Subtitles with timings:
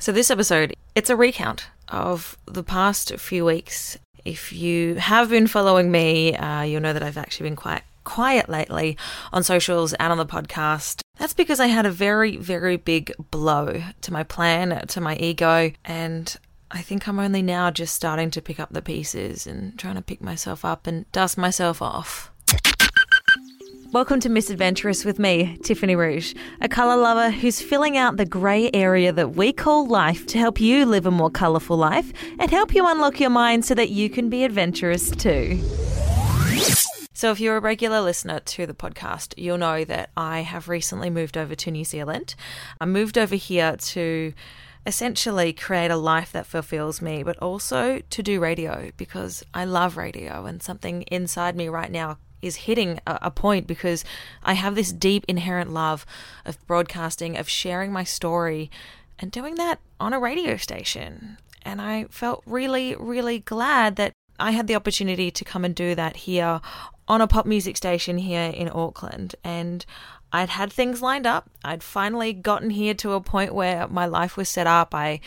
[0.00, 3.98] So, this episode, it's a recount of the past few weeks.
[4.24, 8.48] If you have been following me, uh, you'll know that I've actually been quite quiet
[8.48, 8.96] lately
[9.32, 11.00] on socials and on the podcast.
[11.18, 15.72] That's because I had a very, very big blow to my plan, to my ego,
[15.84, 16.36] and
[16.70, 20.02] I think I'm only now just starting to pick up the pieces and trying to
[20.02, 22.30] pick myself up and dust myself off.
[23.90, 28.70] Welcome to Misadventurous with me, Tiffany Rouge, a colour lover who's filling out the grey
[28.74, 32.74] area that we call life to help you live a more colourful life and help
[32.74, 35.58] you unlock your mind so that you can be adventurous too.
[37.14, 41.08] So, if you're a regular listener to the podcast, you'll know that I have recently
[41.08, 42.34] moved over to New Zealand.
[42.82, 44.34] I moved over here to
[44.84, 49.96] essentially create a life that fulfills me, but also to do radio because I love
[49.96, 54.04] radio and something inside me right now is hitting a, a, point because
[54.42, 56.06] I have this deep inherent love
[56.44, 58.70] of broadcasting, of sharing my story,
[59.18, 61.38] and doing that on a radio station.
[61.62, 65.94] And I felt really, really glad that I had the opportunity to come and do
[65.94, 66.60] that here
[67.08, 69.34] on a pop music station here in Auckland.
[69.42, 69.84] And
[70.32, 71.50] I'd had things lined up.
[71.64, 74.94] I'd finally gotten here to a point where my life was set up.
[74.94, 75.20] I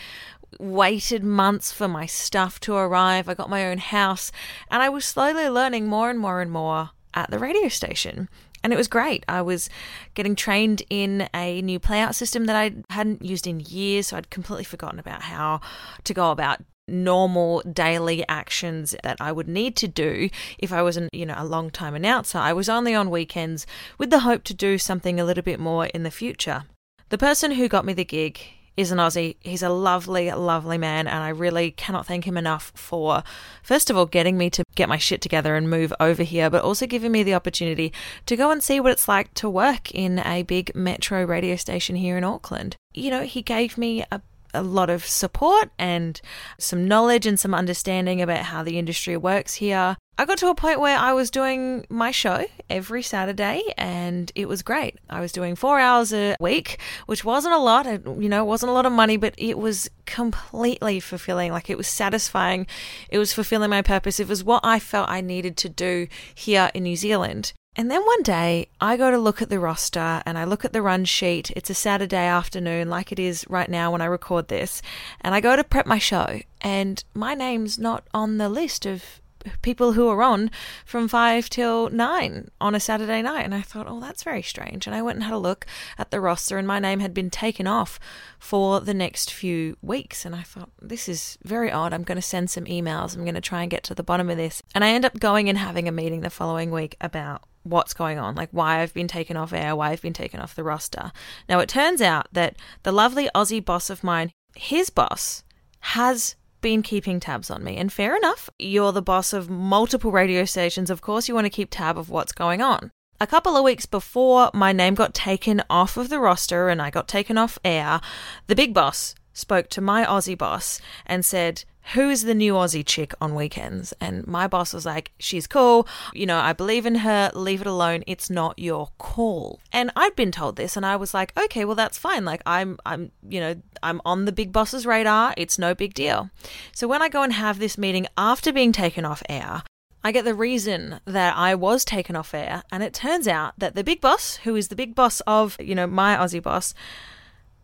[0.58, 3.28] waited months for my stuff to arrive.
[3.28, 4.30] I got my own house,
[4.70, 8.28] and I was slowly learning more and more and more at the radio station.
[8.64, 9.24] And it was great.
[9.28, 9.68] I was
[10.14, 14.30] getting trained in a new playout system that I hadn't used in years, so I'd
[14.30, 15.60] completely forgotten about how
[16.04, 20.96] to go about normal daily actions that I would need to do if I was
[20.96, 22.38] an, you know a long time announcer.
[22.38, 23.66] I was only on weekends
[23.98, 26.64] with the hope to do something a little bit more in the future.
[27.08, 28.40] The person who got me the gig
[28.76, 29.36] is an Aussie.
[29.40, 33.22] He's a lovely, lovely man, and I really cannot thank him enough for,
[33.62, 36.62] first of all, getting me to get my shit together and move over here, but
[36.62, 37.92] also giving me the opportunity
[38.26, 41.96] to go and see what it's like to work in a big metro radio station
[41.96, 42.76] here in Auckland.
[42.94, 44.20] You know, he gave me a
[44.54, 46.20] a lot of support and
[46.58, 49.96] some knowledge and some understanding about how the industry works here.
[50.18, 54.46] I got to a point where I was doing my show every Saturday and it
[54.46, 54.98] was great.
[55.08, 58.74] I was doing four hours a week, which wasn't a lot, you know, wasn't a
[58.74, 61.50] lot of money, but it was completely fulfilling.
[61.50, 62.66] Like it was satisfying.
[63.08, 64.20] It was fulfilling my purpose.
[64.20, 67.54] It was what I felt I needed to do here in New Zealand.
[67.74, 70.74] And then one day I go to look at the roster and I look at
[70.74, 71.50] the run sheet.
[71.56, 74.82] It's a Saturday afternoon, like it is right now when I record this.
[75.22, 79.22] And I go to prep my show, and my name's not on the list of
[79.62, 80.50] people who are on
[80.84, 83.44] from 5 till 9 on a Saturday night.
[83.44, 84.86] And I thought, oh, that's very strange.
[84.86, 85.66] And I went and had a look
[85.96, 87.98] at the roster, and my name had been taken off
[88.38, 90.26] for the next few weeks.
[90.26, 91.94] And I thought, this is very odd.
[91.94, 93.16] I'm going to send some emails.
[93.16, 94.62] I'm going to try and get to the bottom of this.
[94.74, 98.18] And I end up going and having a meeting the following week about what's going
[98.18, 101.12] on, like why I've been taken off air, why I've been taken off the roster.
[101.48, 105.44] Now, it turns out that the lovely Aussie boss of mine, his boss,
[105.80, 107.76] has been keeping tabs on me.
[107.76, 110.90] And fair enough, you're the boss of multiple radio stations.
[110.90, 112.90] Of course, you want to keep tab of what's going on.
[113.20, 116.90] A couple of weeks before my name got taken off of the roster and I
[116.90, 118.00] got taken off air,
[118.46, 122.86] the big boss spoke to my Aussie boss and said, who is the new Aussie
[122.86, 123.92] chick on weekends?
[124.00, 125.86] And my boss was like, she's cool.
[126.14, 127.30] You know, I believe in her.
[127.34, 128.04] Leave it alone.
[128.06, 129.60] It's not your call.
[129.72, 132.24] And I'd been told this and I was like, okay, well, that's fine.
[132.24, 135.34] Like I'm, I'm, you know, I'm on the big boss's radar.
[135.36, 136.30] It's no big deal.
[136.72, 139.62] So when I go and have this meeting after being taken off air,
[140.04, 142.62] I get the reason that I was taken off air.
[142.70, 145.74] And it turns out that the big boss, who is the big boss of, you
[145.74, 146.74] know, my Aussie boss,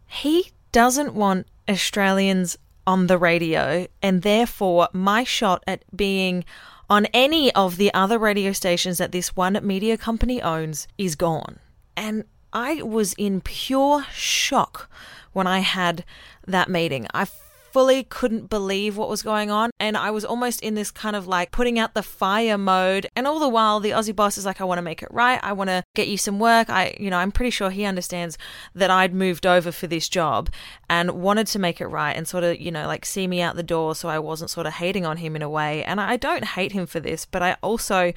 [0.07, 2.57] he doesn't want Australians
[2.87, 6.45] on the radio, and therefore my shot at being
[6.89, 11.59] on any of the other radio stations that this one media company owns is gone.
[11.97, 14.91] And I was in pure shock
[15.33, 16.05] when I had
[16.47, 17.07] that meeting.
[17.13, 17.27] I
[17.79, 19.71] fully couldn't believe what was going on.
[19.79, 23.07] And I was almost in this kind of like putting out the fire mode.
[23.15, 25.39] And all the while, the Aussie boss is like, I want to make it right.
[25.45, 26.69] I want to get you some work.
[26.71, 28.37] I, you know, I'm pretty sure he understands
[28.75, 30.51] that I'd moved over for this job
[30.91, 33.55] and wanted to make it right and sort of, you know, like see me out
[33.55, 35.85] the door so I wasn't sort of hating on him in a way.
[35.85, 38.13] And I don't hate him for this, but I also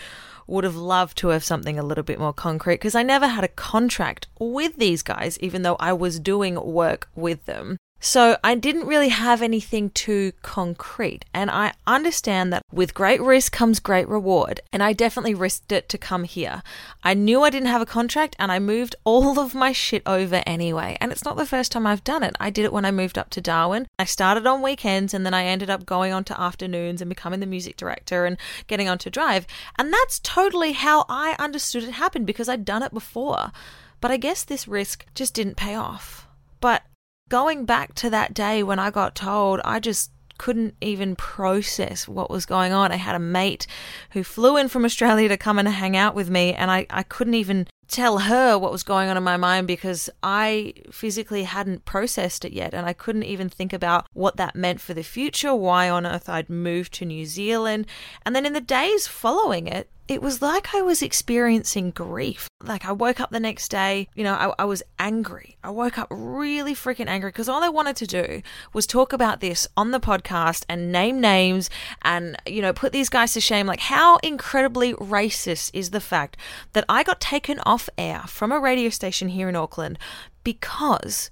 [0.47, 3.43] would have loved to have something a little bit more concrete because I never had
[3.43, 7.77] a contract with these guys, even though I was doing work with them.
[8.03, 11.23] So I didn't really have anything too concrete.
[11.35, 14.59] And I understand that with great risk comes great reward.
[14.73, 16.63] And I definitely risked it to come here.
[17.03, 20.41] I knew I didn't have a contract and I moved all of my shit over
[20.47, 20.97] anyway.
[20.99, 22.35] And it's not the first time I've done it.
[22.39, 23.85] I did it when I moved up to Darwin.
[23.99, 27.39] I started on weekends and then I ended up going on to afternoons and becoming
[27.39, 29.45] the music director and getting on to drive.
[29.77, 33.51] And that's totally how I understood it happened because I'd done it before.
[33.99, 36.27] But I guess this risk just didn't pay off.
[36.59, 36.83] But
[37.31, 42.29] going back to that day when I got told, I just couldn't even process what
[42.29, 42.91] was going on.
[42.91, 43.67] I had a mate
[44.09, 47.03] who flew in from Australia to come and hang out with me, and I, I
[47.03, 51.85] couldn't even tell her what was going on in my mind because I physically hadn't
[51.85, 55.53] processed it yet and I couldn't even think about what that meant for the future,
[55.53, 57.85] why on earth I'd moved to New Zealand.
[58.25, 62.49] And then in the days following it, it was like I was experiencing grief.
[62.61, 65.55] Like I woke up the next day, you know, I, I was angry.
[65.63, 68.41] I woke up really freaking angry because all I wanted to do
[68.73, 71.69] was talk about this on the podcast and name names
[72.01, 73.67] and, you know, put these guys to shame.
[73.67, 76.35] Like, how incredibly racist is the fact
[76.73, 79.97] that I got taken off air from a radio station here in Auckland
[80.43, 81.31] because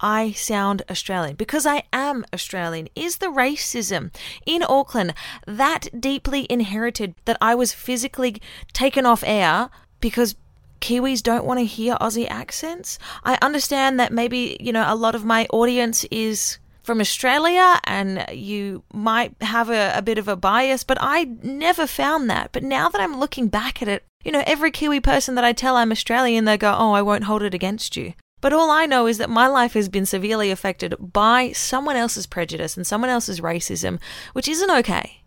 [0.00, 2.88] I sound Australian because I am Australian.
[2.96, 4.12] Is the racism
[4.46, 5.14] in Auckland
[5.46, 8.40] that deeply inherited that I was physically
[8.72, 9.70] taken off air
[10.00, 10.36] because
[10.80, 12.98] Kiwis don't want to hear Aussie accents?
[13.24, 18.24] I understand that maybe, you know, a lot of my audience is from Australia and
[18.32, 22.50] you might have a, a, bit of a bias, but I never found that.
[22.52, 25.52] But now that I'm looking back at it, you know, every Kiwi person that I
[25.52, 28.14] tell I'm Australian, they go, oh, I won't hold it against you.
[28.40, 32.26] But all I know is that my life has been severely affected by someone else's
[32.26, 34.00] prejudice and someone else's racism,
[34.32, 35.22] which isn't okay.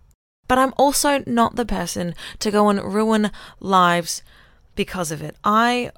[0.48, 4.24] But I'm also not the person to go and ruin lives
[4.76, 5.36] because of it.
[5.44, 5.92] I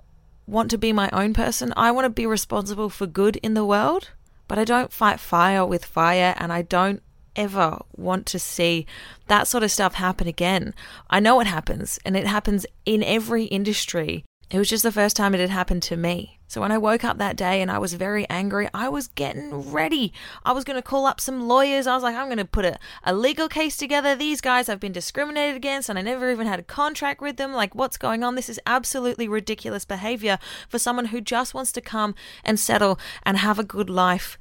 [0.45, 1.73] want to be my own person.
[1.75, 4.11] I want to be responsible for good in the world,
[4.47, 7.01] but I don't fight fire with fire and I don't
[7.35, 8.85] ever want to see
[9.27, 10.73] that sort of stuff happen again.
[11.09, 15.15] I know it happens and it happens in every industry it was just the first
[15.15, 16.39] time it had happened to me.
[16.47, 19.71] So when I woke up that day and I was very angry, I was getting
[19.71, 20.13] ready.
[20.45, 21.87] I was going to call up some lawyers.
[21.87, 24.15] I was like, I'm going to put a, a legal case together.
[24.15, 27.53] These guys have been discriminated against and I never even had a contract with them.
[27.53, 28.35] Like, what's going on?
[28.35, 30.37] This is absolutely ridiculous behavior
[30.69, 32.13] for someone who just wants to come
[32.43, 34.37] and settle and have a good life.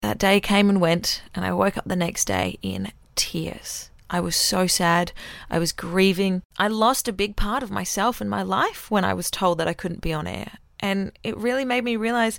[0.00, 3.90] That day came and went, and I woke up the next day in tears.
[4.10, 5.12] I was so sad.
[5.50, 6.42] I was grieving.
[6.58, 9.68] I lost a big part of myself and my life when I was told that
[9.68, 10.58] I couldn't be on air.
[10.80, 12.38] And it really made me realize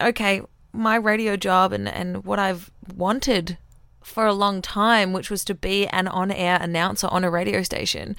[0.00, 0.42] okay,
[0.72, 3.58] my radio job and, and what I've wanted
[4.02, 7.62] for a long time, which was to be an on air announcer on a radio
[7.62, 8.16] station,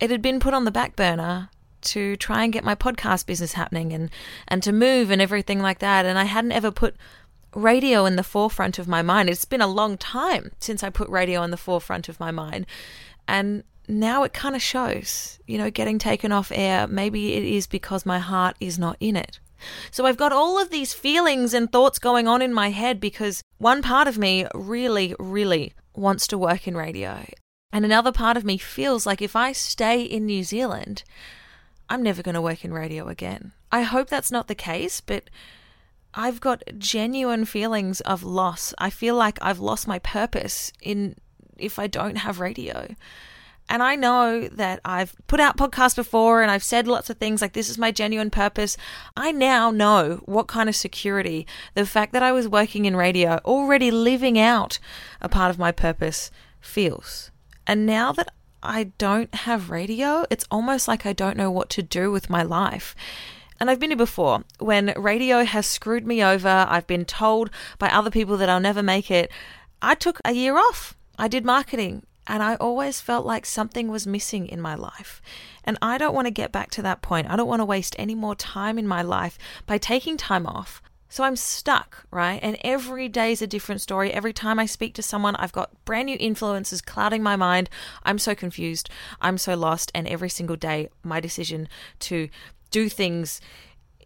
[0.00, 1.50] it had been put on the back burner
[1.82, 4.10] to try and get my podcast business happening and,
[4.48, 6.04] and to move and everything like that.
[6.04, 6.96] And I hadn't ever put
[7.54, 9.28] radio in the forefront of my mind.
[9.28, 12.66] It's been a long time since I put radio in the forefront of my mind.
[13.26, 16.86] And now it kind of shows, you know, getting taken off air.
[16.86, 19.40] Maybe it is because my heart is not in it.
[19.90, 23.42] So I've got all of these feelings and thoughts going on in my head because
[23.58, 27.26] one part of me really, really wants to work in radio.
[27.72, 31.04] And another part of me feels like if I stay in New Zealand,
[31.88, 33.52] I'm never going to work in radio again.
[33.70, 35.30] I hope that's not the case, but
[36.14, 38.74] I've got genuine feelings of loss.
[38.78, 41.16] I feel like I've lost my purpose in
[41.56, 42.94] if I don't have radio.
[43.68, 47.40] And I know that I've put out podcasts before and I've said lots of things
[47.40, 48.76] like this is my genuine purpose.
[49.16, 53.40] I now know what kind of security the fact that I was working in radio,
[53.44, 54.80] already living out
[55.20, 57.30] a part of my purpose, feels.
[57.64, 61.82] And now that I don't have radio, it's almost like I don't know what to
[61.82, 62.96] do with my life.
[63.60, 66.66] And I've been here before when radio has screwed me over.
[66.66, 69.30] I've been told by other people that I'll never make it.
[69.82, 70.96] I took a year off.
[71.18, 75.20] I did marketing and I always felt like something was missing in my life.
[75.62, 77.28] And I don't want to get back to that point.
[77.28, 80.80] I don't want to waste any more time in my life by taking time off.
[81.10, 82.38] So I'm stuck, right?
[82.40, 84.12] And every day is a different story.
[84.12, 87.68] Every time I speak to someone, I've got brand new influences clouding my mind.
[88.04, 88.88] I'm so confused.
[89.20, 89.90] I'm so lost.
[89.92, 91.68] And every single day, my decision
[92.00, 92.28] to
[92.70, 93.40] do things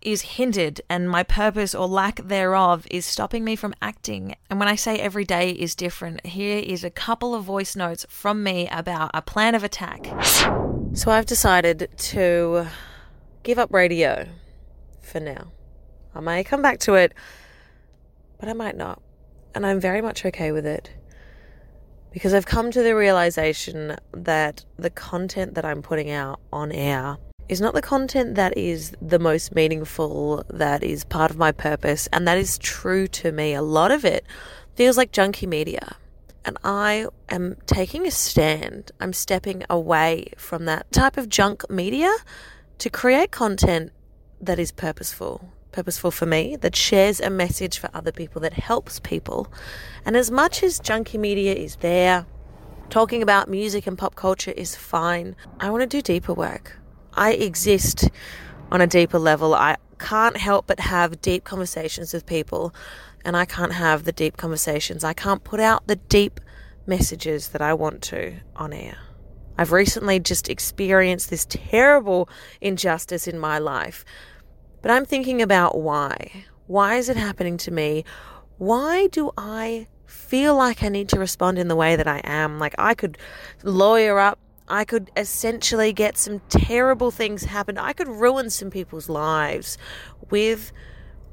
[0.04, 4.34] is hindered and my purpose or lack thereof is stopping me from acting.
[4.50, 8.04] And when I say every day is different, here is a couple of voice notes
[8.08, 10.06] from me about a plan of attack.
[10.92, 12.66] So I've decided to
[13.42, 14.28] give up radio
[15.00, 15.52] for now.
[16.14, 17.14] I may come back to it,
[18.38, 19.02] but I might not.
[19.54, 20.90] And I'm very much okay with it
[22.12, 27.16] because I've come to the realization that the content that I'm putting out on air
[27.48, 32.08] is not the content that is the most meaningful, that is part of my purpose,
[32.12, 33.54] and that is true to me.
[33.54, 34.24] A lot of it
[34.74, 35.96] feels like junky media.
[36.46, 38.92] And I am taking a stand.
[39.00, 42.12] I'm stepping away from that type of junk media
[42.78, 43.92] to create content
[44.40, 45.48] that is purposeful.
[45.72, 49.52] Purposeful for me, that shares a message for other people, that helps people.
[50.04, 52.26] And as much as junky media is there,
[52.90, 56.78] talking about music and pop culture is fine, I want to do deeper work.
[57.16, 58.08] I exist
[58.70, 59.54] on a deeper level.
[59.54, 62.74] I can't help but have deep conversations with people,
[63.24, 65.04] and I can't have the deep conversations.
[65.04, 66.40] I can't put out the deep
[66.86, 68.98] messages that I want to on air.
[69.56, 72.28] I've recently just experienced this terrible
[72.60, 74.04] injustice in my life,
[74.82, 76.44] but I'm thinking about why.
[76.66, 78.04] Why is it happening to me?
[78.58, 82.58] Why do I feel like I need to respond in the way that I am?
[82.58, 83.16] Like I could
[83.62, 87.76] lawyer up I could essentially get some terrible things happen.
[87.76, 89.76] I could ruin some people's lives
[90.30, 90.72] with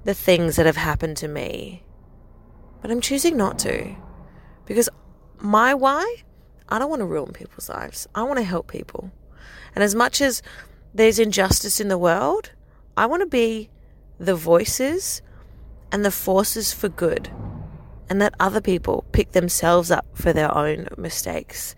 [0.04, 1.84] the things that have happened to me.
[2.82, 3.96] But I'm choosing not to.
[4.66, 4.90] Because
[5.40, 6.24] my why?
[6.68, 8.08] I don't want to ruin people's lives.
[8.16, 9.12] I want to help people.
[9.76, 10.42] And as much as
[10.94, 12.52] there's injustice in the world,
[12.98, 13.70] I want to be
[14.20, 15.22] the voices
[15.92, 17.30] and the forces for good.
[18.10, 21.76] And let other people pick themselves up for their own mistakes.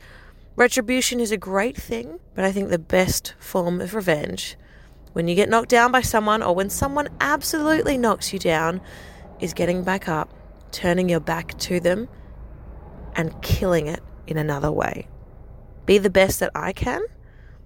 [0.55, 4.55] Retribution is a great thing, but I think the best form of revenge,
[5.13, 8.79] when you get knocked down by someone or when someone absolutely knocks you down,
[9.39, 10.31] is getting back up,
[10.71, 12.07] turning your back to them,
[13.15, 15.07] and killing it in another way.
[15.87, 17.01] Be the best that I can.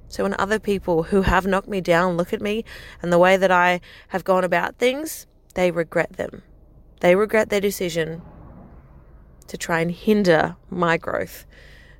[0.08, 2.64] So when other people who have knocked me down look at me
[3.02, 6.42] and the way that I have gone about things, they regret them.
[7.02, 8.22] They regret their decision
[9.48, 11.46] to try and hinder my growth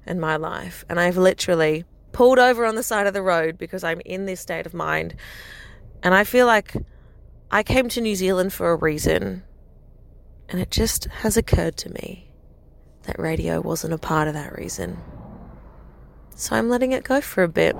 [0.08, 0.86] in my life.
[0.90, 4.42] And I've literally pulled over on the side of the road because I'm in this
[4.42, 5.16] state of mind.
[6.04, 6.74] And I feel like
[7.52, 9.44] I came to New Zealand for a reason.
[10.50, 12.32] And it just has occurred to me
[13.04, 14.98] that radio wasn't a part of that reason.
[16.36, 17.76] So I'm letting it go for a bit.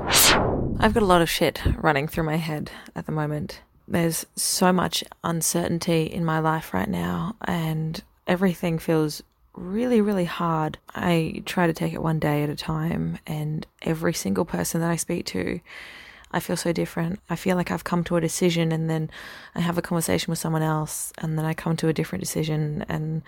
[0.80, 3.62] I've got a lot of shit running through my head at the moment.
[3.88, 9.22] There's so much uncertainty in my life right now, and everything feels
[9.58, 10.78] really, really hard.
[10.94, 14.92] I try to take it one day at a time, and every single person that
[14.92, 15.60] I speak to,
[16.32, 17.20] I feel so different.
[17.30, 19.10] I feel like I've come to a decision, and then
[19.56, 22.86] I have a conversation with someone else, and then I come to a different decision.
[22.88, 23.24] And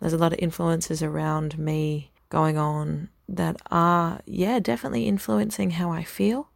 [0.00, 5.90] there's a lot of influences around me going on that are, yeah, definitely influencing how
[5.90, 6.48] I feel.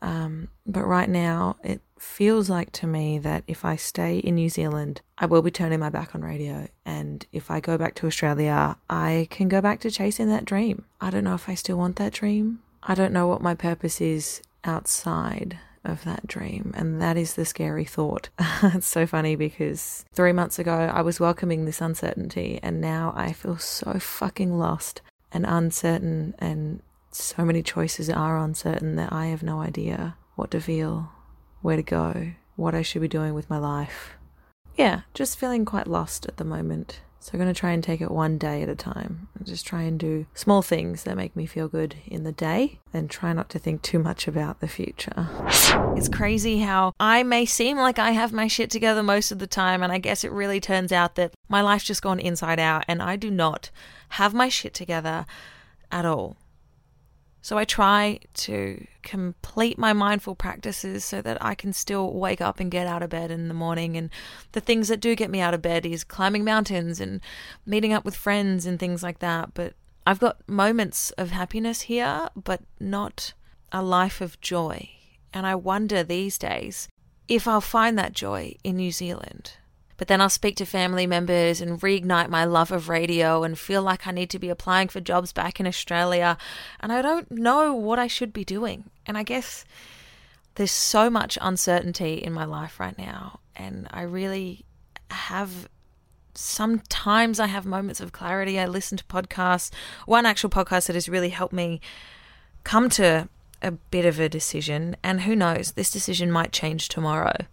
[0.00, 4.48] Um, but right now, it feels like to me that if I stay in New
[4.48, 6.68] Zealand, I will be turning my back on radio.
[6.84, 10.84] And if I go back to Australia, I can go back to chasing that dream.
[11.00, 12.60] I don't know if I still want that dream.
[12.82, 16.72] I don't know what my purpose is outside of that dream.
[16.76, 18.28] And that is the scary thought.
[18.62, 23.32] it's so funny because three months ago, I was welcoming this uncertainty, and now I
[23.32, 25.00] feel so fucking lost
[25.32, 26.82] and uncertain and
[27.18, 31.10] so many choices are uncertain that I have no idea what to feel,
[31.62, 34.14] where to go, what I should be doing with my life.
[34.76, 37.00] Yeah, just feeling quite lost at the moment.
[37.20, 39.66] So I'm going to try and take it one day at a time and just
[39.66, 43.32] try and do small things that make me feel good in the day and try
[43.32, 45.28] not to think too much about the future.
[45.96, 49.48] It's crazy how I may seem like I have my shit together most of the
[49.48, 52.84] time, and I guess it really turns out that my life's just gone inside out
[52.86, 53.70] and I do not
[54.10, 55.26] have my shit together
[55.90, 56.36] at all.
[57.48, 62.60] So I try to complete my mindful practices so that I can still wake up
[62.60, 63.96] and get out of bed in the morning.
[63.96, 64.10] And
[64.52, 67.22] the things that do get me out of bed is climbing mountains and
[67.64, 69.54] meeting up with friends and things like that.
[69.54, 69.72] But
[70.06, 73.32] I've got moments of happiness here, but not
[73.72, 74.90] a life of joy.
[75.32, 76.86] And I wonder these days
[77.28, 79.52] if I'll find that joy in New Zealand.
[79.98, 83.82] But then I'll speak to family members and reignite my love of radio and feel
[83.82, 86.38] like I need to be applying for jobs back in Australia.
[86.80, 88.84] And I don't know what I should be doing.
[89.04, 89.64] And I guess
[90.54, 93.40] there's so much uncertainty in my life right now.
[93.56, 94.64] And I really
[95.10, 95.68] have
[96.34, 98.60] sometimes I have moments of clarity.
[98.60, 99.70] I listen to podcasts.
[100.06, 101.80] One actual podcast that has really helped me
[102.62, 103.28] come to
[103.60, 104.96] a bit of a decision.
[105.02, 107.46] And who knows, this decision might change tomorrow.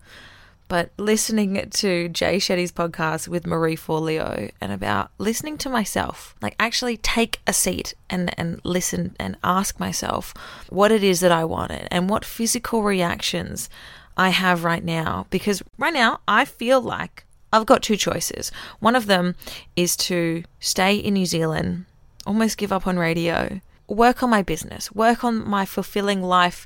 [0.67, 6.55] But listening to Jay Shetty's podcast with Marie Forleo and about listening to myself, like
[6.59, 10.33] actually take a seat and, and listen and ask myself
[10.69, 13.69] what it is that I wanted and what physical reactions
[14.17, 15.27] I have right now.
[15.29, 18.51] Because right now I feel like I've got two choices.
[18.79, 19.35] One of them
[19.75, 21.85] is to stay in New Zealand,
[22.25, 26.65] almost give up on radio, work on my business, work on my fulfilling life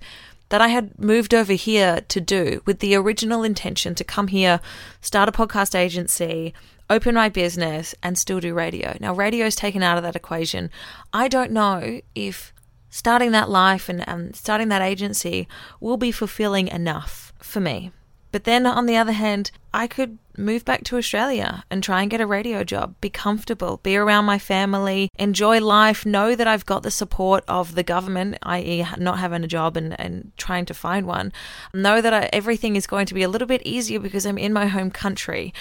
[0.50, 4.60] that I had moved over here to do with the original intention to come here,
[5.02, 6.54] start a podcast agency,
[6.90, 8.98] open my business, and still do radio.
[9.00, 10.72] Now, radio is taken out of that equation.
[11.14, 12.54] I don't know if
[12.90, 15.48] starting that life and, and starting that agency
[15.80, 17.92] will be fulfilling enough for me.
[18.32, 22.10] But then on the other hand, I could move back to Australia and try and
[22.10, 26.66] get a radio job, be comfortable, be around my family, enjoy life, know that I've
[26.66, 30.74] got the support of the government, i.e., not having a job and, and trying to
[30.74, 31.34] find one.
[31.74, 34.54] Know that I, everything is going to be a little bit easier because I'm in
[34.54, 35.54] my home country.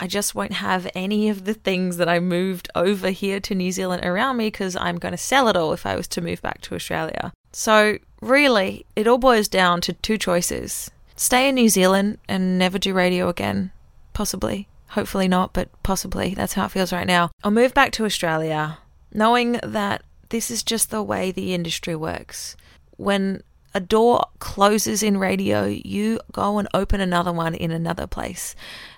[0.00, 3.70] I just won't have any of the things that I moved over here to New
[3.70, 6.42] Zealand around me because I'm going to sell it all if I was to move
[6.42, 7.32] back to Australia.
[7.52, 10.90] So, really, it all boils down to two choices
[11.22, 13.70] stay in New Zealand and never do radio again.
[14.12, 14.68] Possibly.
[14.88, 16.34] Hopefully not, but possibly.
[16.34, 17.30] That's how it feels right now.
[17.44, 18.78] Or move back to Australia,
[19.12, 22.56] knowing that this is just the way the industry works.
[22.96, 23.42] When
[23.74, 28.54] a door closes in radio, you go and open another one in another place.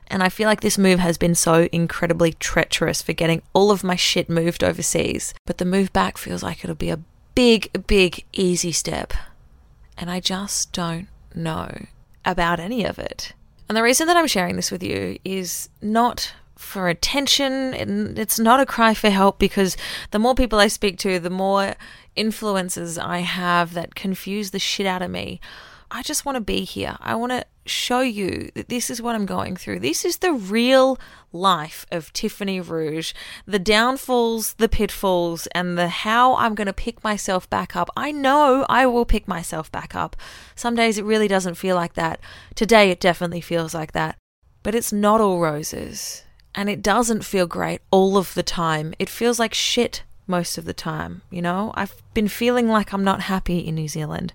[0.08, 3.84] And I feel like this move has been so incredibly treacherous for getting all of
[3.84, 5.32] my shit moved overseas.
[5.46, 7.00] But the move back feels like it'll be a
[7.34, 9.12] big, big, easy step.
[9.96, 11.86] And I just don't know
[12.24, 13.32] about any of it.
[13.68, 17.74] And the reason that I'm sharing this with you is not for attention.
[18.18, 19.76] It's not a cry for help because
[20.10, 21.74] the more people I speak to, the more
[22.16, 25.40] influences I have that confuse the shit out of me.
[25.94, 26.96] I just want to be here.
[27.00, 29.78] I want to show you that this is what I'm going through.
[29.78, 30.98] This is the real
[31.32, 33.12] life of Tiffany Rouge,
[33.46, 37.90] the downfalls, the pitfalls, and the how I'm going to pick myself back up.
[37.96, 40.16] I know I will pick myself back up.
[40.56, 42.18] Some days it really doesn't feel like that.
[42.56, 44.16] Today it definitely feels like that.
[44.64, 46.24] But it's not all roses.
[46.56, 48.94] And it doesn't feel great all of the time.
[48.98, 51.70] It feels like shit most of the time, you know?
[51.76, 54.32] I've been feeling like I'm not happy in New Zealand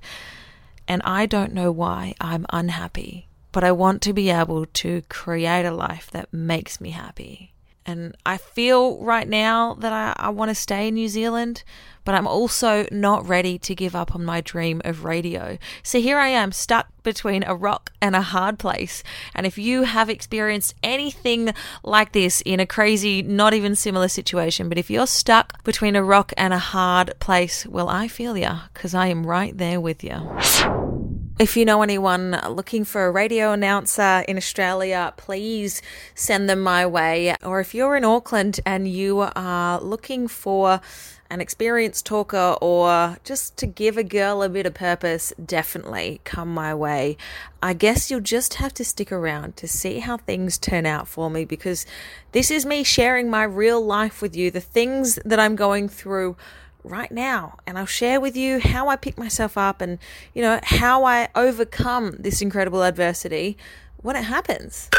[0.90, 5.66] and I don't know why I'm unhappy, but I want to be able to create
[5.66, 7.54] a life that makes me happy.
[7.90, 11.64] And I feel right now that I, I want to stay in New Zealand,
[12.06, 15.58] but I'm also not ready to give up on my dream of radio.
[15.82, 19.02] So here I am, stuck between a rock and a hard place.
[19.34, 21.52] And if you have experienced anything
[21.84, 26.04] like this in a crazy, not even similar situation, but if you're stuck between a
[26.04, 30.04] rock and a hard place, well, I feel ya, because I am right there with
[30.04, 30.99] you.
[31.40, 35.82] If you know anyone looking for a radio announcer in Australia, please
[36.14, 37.34] send them my way.
[37.42, 40.82] Or if you're in Auckland and you are looking for
[41.30, 46.54] an experienced talker or just to give a girl a bit of purpose, definitely come
[46.54, 47.16] my way.
[47.64, 51.30] I guess you'll just have to stick around to see how things turn out for
[51.30, 51.86] me because
[52.34, 56.36] this is me sharing my real life with you, the things that I'm going through
[56.84, 60.00] right now and I'll share with you how I pick myself up and
[60.34, 63.58] you know how I overcome this incredible adversity
[64.02, 64.90] when it happens.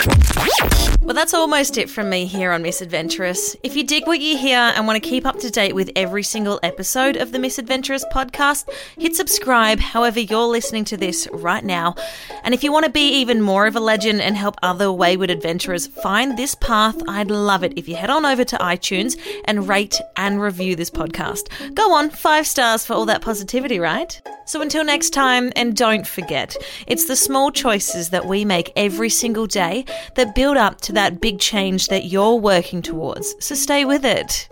[1.03, 3.57] Well, that's almost it from me here on Misadventurous.
[3.65, 6.23] If you dig what you hear and want to keep up to date with every
[6.23, 11.97] single episode of the Misadventurous podcast, hit subscribe however you're listening to this right now.
[12.45, 15.31] And if you want to be even more of a legend and help other wayward
[15.31, 19.67] adventurers find this path, I'd love it if you head on over to iTunes and
[19.67, 21.75] rate and review this podcast.
[21.75, 24.21] Go on, five stars for all that positivity, right?
[24.47, 29.09] So until next time, and don't forget, it's the small choices that we make every
[29.09, 29.85] single day
[30.17, 33.35] that build up to that big change that you're working towards.
[33.41, 34.49] So stay with it.